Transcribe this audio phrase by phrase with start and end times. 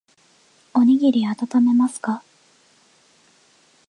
[0.73, 2.23] おにぎりあたためますか。